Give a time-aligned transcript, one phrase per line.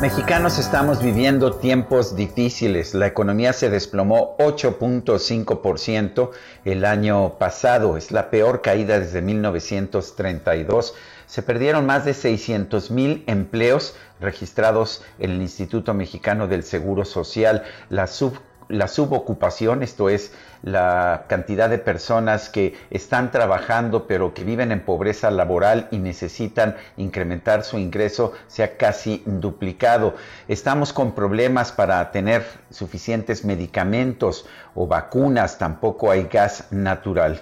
[0.00, 2.92] Mexicanos estamos viviendo tiempos difíciles.
[2.92, 6.30] La economía se desplomó 8.5%
[6.66, 7.96] el año pasado.
[7.96, 10.94] Es la peor caída desde 1932.
[11.26, 17.62] Se perdieron más de 600 mil empleos registrados en el Instituto Mexicano del Seguro Social.
[17.88, 24.44] La sub la subocupación, esto es la cantidad de personas que están trabajando pero que
[24.44, 30.14] viven en pobreza laboral y necesitan incrementar su ingreso, se ha casi duplicado.
[30.48, 37.40] Estamos con problemas para tener suficientes medicamentos o vacunas, tampoco hay gas natural.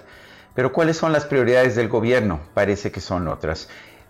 [0.53, 2.39] Pero ¿cuáles son las prioridades del gobierno?
[2.53, 3.67] Parece que son otras.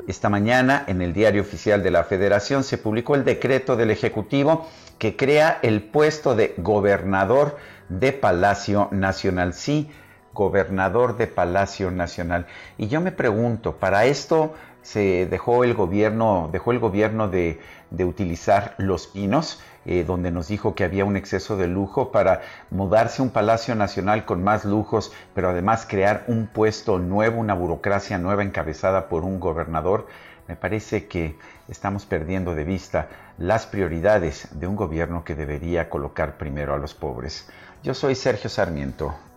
[0.08, 4.68] Esta mañana en el Diario Oficial de la Federación se publicó el decreto del Ejecutivo
[5.00, 7.58] que crea el puesto de gobernador
[7.90, 9.54] de Palacio Nacional.
[9.54, 9.90] Sí,
[10.36, 12.46] gobernador de Palacio Nacional.
[12.78, 18.06] Y yo me pregunto, para esto se dejó el gobierno, dejó el gobierno de, de
[18.06, 23.22] utilizar los pinos, eh, donde nos dijo que había un exceso de lujo para mudarse
[23.22, 28.20] a un Palacio Nacional con más lujos, pero además crear un puesto nuevo, una burocracia
[28.20, 30.06] nueva encabezada por un gobernador.
[30.48, 31.36] Me parece que
[31.68, 33.08] estamos perdiendo de vista
[33.40, 37.50] las prioridades de un gobierno que debería colocar primero a los pobres.
[37.82, 39.16] Yo soy Sergio Sarmiento